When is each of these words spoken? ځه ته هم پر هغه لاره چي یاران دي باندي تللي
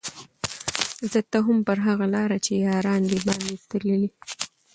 ځه 1.11 1.19
ته 1.31 1.37
هم 1.45 1.57
پر 1.67 1.77
هغه 1.87 2.05
لاره 2.15 2.37
چي 2.45 2.53
یاران 2.67 3.01
دي 3.09 3.19
باندي 3.27 3.55
تللي 3.69 4.07